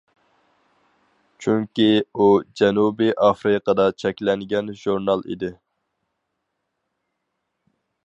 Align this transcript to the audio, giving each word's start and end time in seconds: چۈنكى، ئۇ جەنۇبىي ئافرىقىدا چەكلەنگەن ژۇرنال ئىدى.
چۈنكى، 1.45 1.85
ئۇ 2.15 2.29
جەنۇبىي 2.61 3.13
ئافرىقىدا 3.27 3.87
چەكلەنگەن 4.05 4.75
ژۇرنال 4.83 5.25
ئىدى. 5.29 5.55